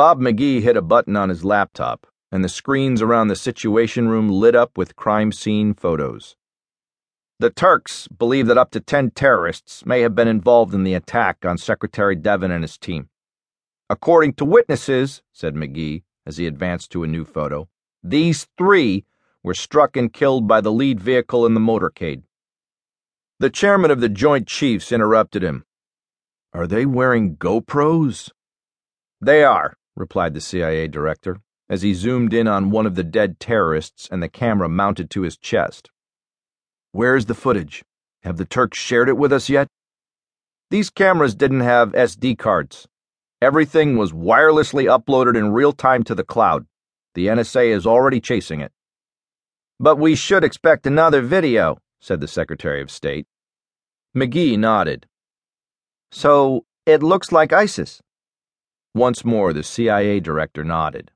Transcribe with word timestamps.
Bob 0.00 0.18
McGee 0.18 0.62
hit 0.62 0.78
a 0.78 0.80
button 0.80 1.14
on 1.14 1.28
his 1.28 1.44
laptop, 1.44 2.06
and 2.32 2.42
the 2.42 2.48
screens 2.48 3.02
around 3.02 3.28
the 3.28 3.36
Situation 3.36 4.08
Room 4.08 4.30
lit 4.30 4.54
up 4.54 4.78
with 4.78 4.96
crime 4.96 5.30
scene 5.30 5.74
photos. 5.74 6.36
The 7.38 7.50
Turks 7.50 8.08
believe 8.08 8.46
that 8.46 8.56
up 8.56 8.70
to 8.70 8.80
10 8.80 9.10
terrorists 9.10 9.84
may 9.84 10.00
have 10.00 10.14
been 10.14 10.26
involved 10.26 10.72
in 10.72 10.84
the 10.84 10.94
attack 10.94 11.44
on 11.44 11.58
Secretary 11.58 12.16
Devon 12.16 12.50
and 12.50 12.64
his 12.64 12.78
team. 12.78 13.10
According 13.90 14.36
to 14.36 14.46
witnesses, 14.46 15.20
said 15.34 15.54
McGee 15.54 16.02
as 16.24 16.38
he 16.38 16.46
advanced 16.46 16.90
to 16.92 17.04
a 17.04 17.06
new 17.06 17.26
photo, 17.26 17.68
these 18.02 18.48
three 18.56 19.04
were 19.42 19.52
struck 19.52 19.98
and 19.98 20.10
killed 20.10 20.48
by 20.48 20.62
the 20.62 20.72
lead 20.72 20.98
vehicle 20.98 21.44
in 21.44 21.52
the 21.52 21.60
motorcade. 21.60 22.22
The 23.38 23.50
chairman 23.50 23.90
of 23.90 24.00
the 24.00 24.08
Joint 24.08 24.48
Chiefs 24.48 24.92
interrupted 24.92 25.44
him. 25.44 25.66
Are 26.54 26.66
they 26.66 26.86
wearing 26.86 27.36
GoPros? 27.36 28.30
They 29.20 29.44
are, 29.44 29.76
replied 30.00 30.34
the 30.34 30.40
CIA 30.40 30.88
director, 30.88 31.36
as 31.68 31.82
he 31.82 31.94
zoomed 31.94 32.34
in 32.34 32.48
on 32.48 32.70
one 32.70 32.86
of 32.86 32.96
the 32.96 33.04
dead 33.04 33.38
terrorists 33.38 34.08
and 34.10 34.20
the 34.20 34.28
camera 34.28 34.68
mounted 34.68 35.10
to 35.10 35.22
his 35.22 35.36
chest. 35.36 35.90
Where's 36.90 37.26
the 37.26 37.34
footage? 37.34 37.84
Have 38.24 38.36
the 38.36 38.44
Turks 38.44 38.78
shared 38.78 39.08
it 39.08 39.16
with 39.16 39.32
us 39.32 39.48
yet? 39.48 39.68
These 40.70 40.90
cameras 40.90 41.36
didn't 41.36 41.60
have 41.60 41.92
SD 41.92 42.38
cards. 42.38 42.88
Everything 43.40 43.96
was 43.96 44.12
wirelessly 44.12 44.84
uploaded 44.84 45.36
in 45.36 45.52
real 45.52 45.72
time 45.72 46.02
to 46.04 46.14
the 46.14 46.24
cloud. 46.24 46.66
The 47.14 47.28
NSA 47.28 47.74
is 47.74 47.86
already 47.86 48.20
chasing 48.20 48.60
it. 48.60 48.72
But 49.78 49.96
we 49.96 50.14
should 50.14 50.44
expect 50.44 50.86
another 50.86 51.22
video, 51.22 51.78
said 52.00 52.20
the 52.20 52.28
Secretary 52.28 52.82
of 52.82 52.90
State. 52.90 53.26
McGee 54.16 54.58
nodded. 54.58 55.06
So 56.10 56.66
it 56.84 57.02
looks 57.02 57.32
like 57.32 57.52
ISIS. 57.52 58.00
Once 58.94 59.24
more, 59.24 59.52
the 59.52 59.62
CIA 59.62 60.18
director 60.18 60.64
nodded. 60.64 61.12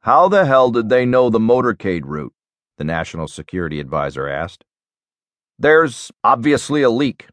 How 0.00 0.28
the 0.28 0.46
hell 0.46 0.70
did 0.70 0.88
they 0.88 1.04
know 1.04 1.28
the 1.28 1.40
motorcade 1.40 2.04
route? 2.04 2.32
The 2.76 2.84
National 2.84 3.26
Security 3.26 3.80
Advisor 3.80 4.28
asked. 4.28 4.64
There's 5.58 6.12
obviously 6.22 6.82
a 6.82 6.90
leak. 6.90 7.26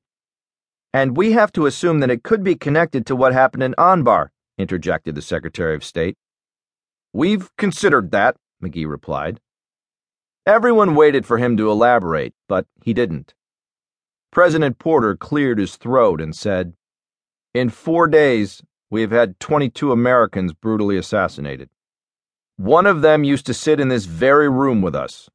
And 0.91 1.15
we 1.15 1.33
have 1.33 1.51
to 1.51 1.67
assume 1.67 1.99
that 1.99 2.09
it 2.09 2.23
could 2.23 2.43
be 2.43 2.55
connected 2.55 3.05
to 3.05 3.15
what 3.15 3.33
happened 3.33 3.61
in 3.61 3.75
Anbar, 3.77 4.29
interjected 4.57 5.13
the 5.13 5.21
Secretary 5.21 5.75
of 5.75 5.83
State. 5.83 6.17
We've 7.13 7.49
considered 7.57 8.11
that, 8.11 8.37
McGee 8.63 8.89
replied. 8.89 9.39
Everyone 10.47 10.95
waited 10.95 11.25
for 11.25 11.37
him 11.37 11.55
to 11.57 11.69
elaborate, 11.69 12.33
but 12.47 12.65
he 12.83 12.93
didn't. 12.93 13.35
President 14.31 14.79
Porter 14.79 15.15
cleared 15.15 15.59
his 15.59 15.75
throat 15.75 16.19
and 16.19 16.35
said, 16.35 16.73
In 17.53 17.69
four 17.69 18.07
days, 18.07 18.61
we 18.89 19.01
have 19.01 19.11
had 19.11 19.39
22 19.39 19.91
Americans 19.91 20.53
brutally 20.53 20.97
assassinated. 20.97 21.69
One 22.57 22.85
of 22.85 23.01
them 23.01 23.23
used 23.23 23.45
to 23.47 23.53
sit 23.53 23.79
in 23.79 23.89
this 23.89 24.05
very 24.05 24.49
room 24.49 24.81
with 24.81 24.95
us. 24.95 25.29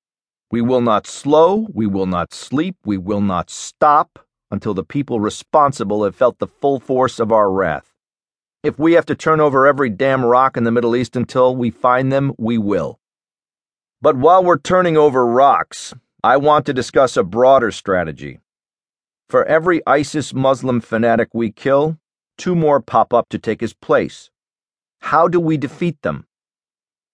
We 0.50 0.60
will 0.60 0.80
not 0.80 1.06
slow, 1.06 1.68
we 1.72 1.86
will 1.86 2.06
not 2.06 2.32
sleep, 2.32 2.76
we 2.84 2.96
will 2.96 3.20
not 3.20 3.50
stop 3.50 4.18
until 4.50 4.74
the 4.74 4.84
people 4.84 5.20
responsible 5.20 6.02
have 6.04 6.16
felt 6.16 6.38
the 6.38 6.46
full 6.46 6.80
force 6.80 7.20
of 7.20 7.30
our 7.30 7.50
wrath. 7.50 7.92
If 8.62 8.78
we 8.78 8.94
have 8.94 9.06
to 9.06 9.14
turn 9.14 9.40
over 9.40 9.66
every 9.66 9.90
damn 9.90 10.24
rock 10.24 10.56
in 10.56 10.64
the 10.64 10.72
Middle 10.72 10.96
East 10.96 11.14
until 11.14 11.54
we 11.54 11.70
find 11.70 12.10
them, 12.10 12.32
we 12.36 12.58
will. 12.58 12.98
But 14.02 14.16
while 14.16 14.42
we're 14.42 14.58
turning 14.58 14.96
over 14.96 15.24
rocks, 15.24 15.94
I 16.24 16.36
want 16.36 16.66
to 16.66 16.74
discuss 16.74 17.16
a 17.16 17.22
broader 17.22 17.70
strategy. 17.70 18.40
For 19.28 19.44
every 19.44 19.80
ISIS 19.86 20.34
Muslim 20.34 20.80
fanatic 20.80 21.28
we 21.32 21.52
kill, 21.52 21.99
two 22.40 22.56
more 22.56 22.80
pop 22.80 23.12
up 23.12 23.28
to 23.28 23.38
take 23.38 23.60
his 23.60 23.74
place. 23.74 24.30
How 25.00 25.28
do 25.28 25.38
we 25.38 25.58
defeat 25.58 26.00
them? 26.00 26.26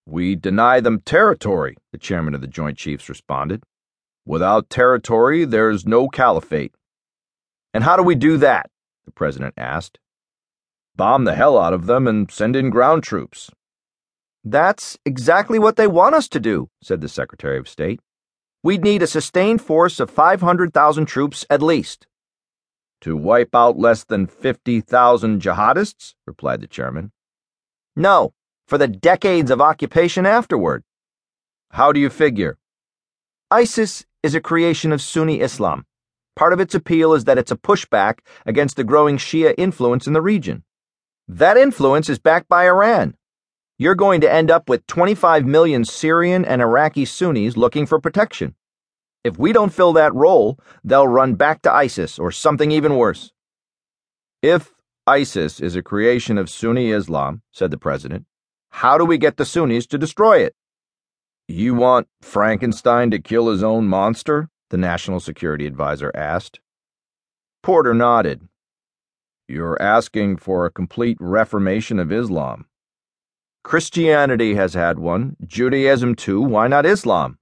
We 0.06 0.36
deny 0.36 0.78
them 0.78 1.00
territory, 1.00 1.76
the 1.90 1.98
chairman 1.98 2.32
of 2.36 2.40
the 2.40 2.46
Joint 2.46 2.78
Chiefs 2.78 3.08
responded. 3.08 3.64
Without 4.24 4.70
territory, 4.70 5.44
there's 5.44 5.84
no 5.84 6.08
caliphate. 6.08 6.74
And 7.74 7.82
how 7.82 7.96
do 7.96 8.04
we 8.04 8.14
do 8.14 8.36
that? 8.36 8.70
the 9.04 9.10
president 9.10 9.54
asked. 9.56 9.98
Bomb 10.94 11.24
the 11.24 11.34
hell 11.34 11.58
out 11.58 11.72
of 11.72 11.86
them 11.86 12.06
and 12.06 12.30
send 12.30 12.54
in 12.54 12.70
ground 12.70 13.02
troops. 13.02 13.50
That's 14.44 14.96
exactly 15.04 15.58
what 15.58 15.74
they 15.74 15.88
want 15.88 16.14
us 16.14 16.28
to 16.28 16.40
do, 16.40 16.70
said 16.80 17.00
the 17.00 17.08
Secretary 17.08 17.58
of 17.58 17.68
State. 17.68 17.98
We'd 18.62 18.84
need 18.84 19.02
a 19.02 19.08
sustained 19.08 19.60
force 19.60 19.98
of 19.98 20.08
500,000 20.08 21.06
troops 21.06 21.44
at 21.50 21.62
least. 21.62 22.06
To 23.02 23.16
wipe 23.16 23.54
out 23.54 23.78
less 23.78 24.04
than 24.04 24.26
50,000 24.26 25.40
jihadists? 25.40 26.14
replied 26.26 26.60
the 26.60 26.66
chairman. 26.66 27.12
No, 27.94 28.32
for 28.66 28.78
the 28.78 28.88
decades 28.88 29.50
of 29.50 29.60
occupation 29.60 30.26
afterward. 30.26 30.82
How 31.70 31.92
do 31.92 32.00
you 32.00 32.10
figure? 32.10 32.58
ISIS 33.50 34.04
is 34.22 34.34
a 34.34 34.40
creation 34.40 34.92
of 34.92 35.00
Sunni 35.00 35.40
Islam. 35.40 35.86
Part 36.34 36.52
of 36.52 36.60
its 36.60 36.74
appeal 36.74 37.14
is 37.14 37.24
that 37.24 37.38
it's 37.38 37.52
a 37.52 37.56
pushback 37.56 38.18
against 38.44 38.76
the 38.76 38.84
growing 38.84 39.18
Shia 39.18 39.54
influence 39.56 40.06
in 40.06 40.12
the 40.12 40.20
region. 40.20 40.64
That 41.28 41.56
influence 41.56 42.08
is 42.08 42.18
backed 42.18 42.48
by 42.48 42.66
Iran. 42.66 43.14
You're 43.78 43.94
going 43.94 44.20
to 44.22 44.32
end 44.32 44.50
up 44.50 44.68
with 44.68 44.86
25 44.86 45.44
million 45.44 45.84
Syrian 45.84 46.44
and 46.44 46.62
Iraqi 46.62 47.04
Sunnis 47.04 47.56
looking 47.56 47.86
for 47.86 48.00
protection. 48.00 48.54
If 49.26 49.40
we 49.40 49.52
don't 49.52 49.72
fill 49.72 49.92
that 49.94 50.14
role, 50.14 50.56
they'll 50.84 51.08
run 51.08 51.34
back 51.34 51.60
to 51.62 51.72
ISIS 51.72 52.16
or 52.16 52.30
something 52.30 52.70
even 52.70 52.96
worse. 52.96 53.32
If 54.40 54.72
ISIS 55.04 55.58
is 55.58 55.74
a 55.74 55.82
creation 55.82 56.38
of 56.38 56.48
Sunni 56.48 56.92
Islam, 56.92 57.42
said 57.50 57.72
the 57.72 57.76
president, 57.76 58.26
how 58.70 58.96
do 58.96 59.04
we 59.04 59.18
get 59.18 59.36
the 59.36 59.44
Sunnis 59.44 59.84
to 59.88 59.98
destroy 59.98 60.38
it? 60.38 60.54
You 61.48 61.74
want 61.74 62.06
Frankenstein 62.22 63.10
to 63.10 63.18
kill 63.18 63.48
his 63.48 63.64
own 63.64 63.88
monster? 63.88 64.48
the 64.70 64.76
National 64.76 65.18
Security 65.18 65.66
Advisor 65.66 66.12
asked. 66.14 66.60
Porter 67.64 67.94
nodded. 67.94 68.46
You're 69.48 69.80
asking 69.82 70.36
for 70.36 70.66
a 70.66 70.70
complete 70.70 71.16
reformation 71.20 71.98
of 71.98 72.12
Islam. 72.12 72.66
Christianity 73.64 74.54
has 74.54 74.74
had 74.74 75.00
one, 75.00 75.34
Judaism 75.44 76.14
too, 76.14 76.40
why 76.40 76.68
not 76.68 76.86
Islam? 76.86 77.38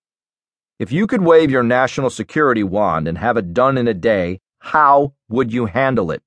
If 0.76 0.90
you 0.90 1.06
could 1.06 1.22
wave 1.22 1.52
your 1.52 1.62
national 1.62 2.10
security 2.10 2.64
wand 2.64 3.06
and 3.06 3.18
have 3.18 3.36
it 3.36 3.54
done 3.54 3.78
in 3.78 3.86
a 3.86 3.94
day, 3.94 4.40
how 4.58 5.14
would 5.28 5.52
you 5.52 5.66
handle 5.66 6.10
it? 6.10 6.22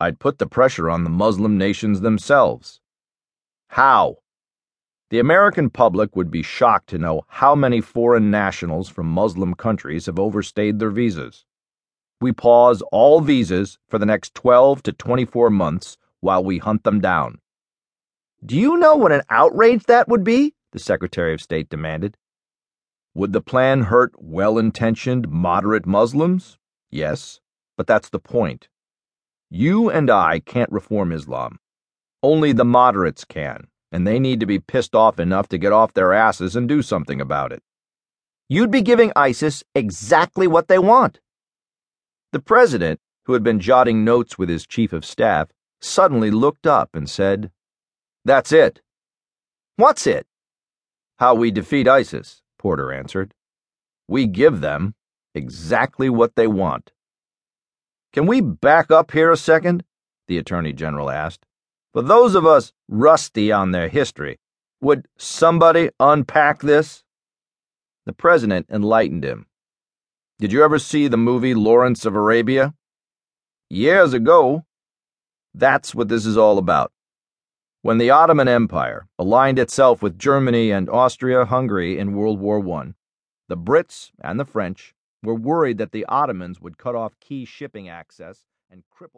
I'd 0.00 0.18
put 0.18 0.38
the 0.38 0.46
pressure 0.46 0.90
on 0.90 1.04
the 1.04 1.10
Muslim 1.10 1.56
nations 1.56 2.00
themselves. 2.00 2.80
How? 3.68 4.16
The 5.10 5.20
American 5.20 5.70
public 5.70 6.16
would 6.16 6.32
be 6.32 6.42
shocked 6.42 6.88
to 6.88 6.98
know 6.98 7.22
how 7.28 7.54
many 7.54 7.80
foreign 7.80 8.28
nationals 8.28 8.88
from 8.88 9.06
Muslim 9.06 9.54
countries 9.54 10.06
have 10.06 10.18
overstayed 10.18 10.80
their 10.80 10.90
visas. 10.90 11.44
We 12.20 12.32
pause 12.32 12.82
all 12.90 13.20
visas 13.20 13.78
for 13.86 13.98
the 13.98 14.06
next 14.06 14.34
12 14.34 14.82
to 14.82 14.92
24 14.92 15.48
months 15.50 15.96
while 16.18 16.42
we 16.42 16.58
hunt 16.58 16.82
them 16.82 17.00
down. 17.00 17.38
Do 18.44 18.56
you 18.56 18.78
know 18.78 18.96
what 18.96 19.12
an 19.12 19.22
outrage 19.30 19.84
that 19.84 20.08
would 20.08 20.24
be? 20.24 20.54
The 20.72 20.80
Secretary 20.80 21.34
of 21.34 21.40
State 21.40 21.68
demanded. 21.68 22.16
Would 23.18 23.32
the 23.32 23.40
plan 23.40 23.82
hurt 23.82 24.12
well 24.16 24.58
intentioned, 24.58 25.28
moderate 25.28 25.86
Muslims? 25.86 26.56
Yes, 26.88 27.40
but 27.76 27.88
that's 27.88 28.10
the 28.10 28.20
point. 28.20 28.68
You 29.50 29.90
and 29.90 30.08
I 30.08 30.38
can't 30.38 30.70
reform 30.70 31.10
Islam. 31.10 31.58
Only 32.22 32.52
the 32.52 32.64
moderates 32.64 33.24
can, 33.24 33.66
and 33.90 34.06
they 34.06 34.20
need 34.20 34.38
to 34.38 34.46
be 34.46 34.60
pissed 34.60 34.94
off 34.94 35.18
enough 35.18 35.48
to 35.48 35.58
get 35.58 35.72
off 35.72 35.94
their 35.94 36.12
asses 36.12 36.54
and 36.54 36.68
do 36.68 36.80
something 36.80 37.20
about 37.20 37.50
it. 37.50 37.60
You'd 38.48 38.70
be 38.70 38.82
giving 38.82 39.10
ISIS 39.16 39.64
exactly 39.74 40.46
what 40.46 40.68
they 40.68 40.78
want. 40.78 41.18
The 42.30 42.38
president, 42.38 43.00
who 43.24 43.32
had 43.32 43.42
been 43.42 43.58
jotting 43.58 44.04
notes 44.04 44.38
with 44.38 44.48
his 44.48 44.64
chief 44.64 44.92
of 44.92 45.04
staff, 45.04 45.48
suddenly 45.80 46.30
looked 46.30 46.68
up 46.68 46.90
and 46.94 47.10
said, 47.10 47.50
That's 48.24 48.52
it. 48.52 48.80
What's 49.74 50.06
it? 50.06 50.28
How 51.18 51.34
we 51.34 51.50
defeat 51.50 51.88
ISIS. 51.88 52.42
Porter 52.58 52.92
answered. 52.92 53.34
We 54.08 54.26
give 54.26 54.60
them 54.60 54.94
exactly 55.34 56.08
what 56.10 56.34
they 56.36 56.46
want. 56.46 56.92
Can 58.12 58.26
we 58.26 58.40
back 58.40 58.90
up 58.90 59.12
here 59.12 59.30
a 59.30 59.36
second? 59.36 59.84
The 60.26 60.38
Attorney 60.38 60.72
General 60.72 61.10
asked. 61.10 61.46
For 61.92 62.02
those 62.02 62.34
of 62.34 62.46
us 62.46 62.72
rusty 62.88 63.52
on 63.52 63.70
their 63.70 63.88
history, 63.88 64.38
would 64.80 65.06
somebody 65.16 65.90
unpack 65.98 66.60
this? 66.60 67.02
The 68.06 68.12
President 68.12 68.66
enlightened 68.70 69.24
him. 69.24 69.46
Did 70.38 70.52
you 70.52 70.62
ever 70.62 70.78
see 70.78 71.08
the 71.08 71.16
movie 71.16 71.54
Lawrence 71.54 72.04
of 72.04 72.14
Arabia? 72.14 72.74
Years 73.68 74.12
ago. 74.12 74.64
That's 75.54 75.94
what 75.94 76.08
this 76.08 76.24
is 76.24 76.36
all 76.36 76.58
about. 76.58 76.92
When 77.88 77.96
the 77.96 78.10
Ottoman 78.10 78.48
Empire 78.48 79.08
aligned 79.18 79.58
itself 79.58 80.02
with 80.02 80.18
Germany 80.18 80.70
and 80.70 80.90
Austria 80.90 81.46
Hungary 81.46 81.98
in 81.98 82.12
World 82.12 82.38
War 82.38 82.60
I, 82.80 82.92
the 83.48 83.56
Brits 83.56 84.10
and 84.20 84.38
the 84.38 84.44
French 84.44 84.94
were 85.22 85.34
worried 85.34 85.78
that 85.78 85.92
the 85.92 86.04
Ottomans 86.04 86.60
would 86.60 86.76
cut 86.76 86.94
off 86.94 87.18
key 87.18 87.46
shipping 87.46 87.88
access 87.88 88.44
and 88.70 88.82
cripple 88.94 89.06